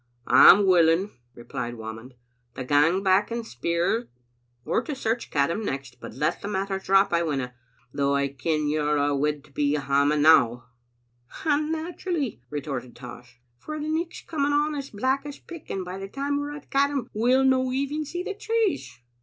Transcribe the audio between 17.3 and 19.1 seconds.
no even see the trees."